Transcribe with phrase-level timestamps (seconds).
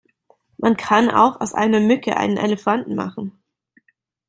[0.57, 3.39] Man kann auch aus einer Mücke einen Elefanten machen!